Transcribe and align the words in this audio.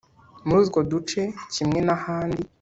Muri 0.45 0.59
utwo 0.63 0.79
duce 0.91 1.21
kimwe 1.53 1.79
n’ahandi 1.87 2.41